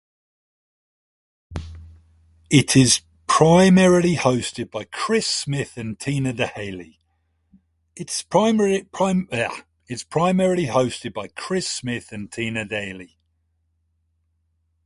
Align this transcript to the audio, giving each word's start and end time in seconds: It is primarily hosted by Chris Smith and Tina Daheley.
It 2.49 2.75
is 2.75 3.01
primarily 3.27 4.15
hosted 4.15 4.71
by 4.71 4.85
Chris 4.85 5.27
Smith 5.27 5.77
and 5.77 5.99
Tina 5.99 6.33
Daheley. 6.33 6.97